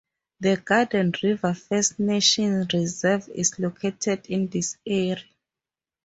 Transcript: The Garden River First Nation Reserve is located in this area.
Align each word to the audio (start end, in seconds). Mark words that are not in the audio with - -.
The 0.39 0.57
Garden 0.57 1.11
River 1.21 1.53
First 1.53 1.99
Nation 1.99 2.65
Reserve 2.73 3.29
is 3.35 3.59
located 3.59 4.25
in 4.31 4.47
this 4.47 4.77
area. 4.83 5.21